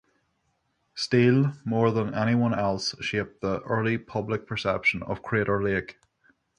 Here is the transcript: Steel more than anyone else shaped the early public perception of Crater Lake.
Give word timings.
Steel 0.95 1.53
more 1.63 1.91
than 1.91 2.15
anyone 2.15 2.55
else 2.57 2.95
shaped 3.01 3.41
the 3.41 3.61
early 3.61 3.99
public 3.99 4.47
perception 4.47 5.03
of 5.03 5.21
Crater 5.21 5.61
Lake. 5.61 5.99